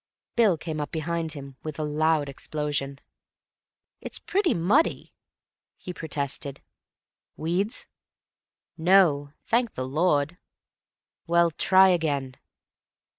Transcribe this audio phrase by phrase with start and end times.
[0.35, 2.97] Bill came up behind him with a loud explosion.
[3.99, 5.13] "It's pretty muddy,"
[5.77, 6.59] he protested.
[7.37, 7.85] "Weeds?"
[8.79, 10.39] "No, thank the Lord."
[11.27, 12.33] "Well, try again."